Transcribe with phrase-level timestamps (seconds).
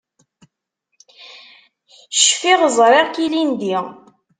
[2.19, 3.77] Cfiɣ ẓriɣ-k ilindi.